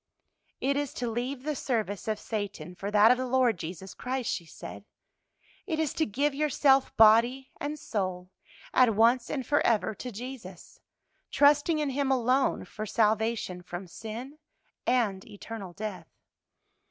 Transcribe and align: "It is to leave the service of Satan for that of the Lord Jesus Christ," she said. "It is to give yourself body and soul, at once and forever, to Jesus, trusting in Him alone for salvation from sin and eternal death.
"It 0.59 0.77
is 0.77 0.95
to 0.95 1.07
leave 1.11 1.43
the 1.43 1.55
service 1.55 2.07
of 2.07 2.17
Satan 2.17 2.73
for 2.73 2.89
that 2.89 3.11
of 3.11 3.19
the 3.19 3.27
Lord 3.27 3.59
Jesus 3.59 3.93
Christ," 3.93 4.31
she 4.33 4.45
said. 4.47 4.83
"It 5.67 5.77
is 5.77 5.93
to 5.93 6.07
give 6.07 6.33
yourself 6.33 6.97
body 6.97 7.51
and 7.61 7.77
soul, 7.77 8.31
at 8.73 8.95
once 8.95 9.29
and 9.29 9.45
forever, 9.45 9.93
to 9.93 10.11
Jesus, 10.11 10.79
trusting 11.29 11.77
in 11.77 11.91
Him 11.91 12.09
alone 12.11 12.65
for 12.65 12.87
salvation 12.87 13.61
from 13.61 13.85
sin 13.85 14.39
and 14.87 15.23
eternal 15.27 15.71
death. 15.71 16.07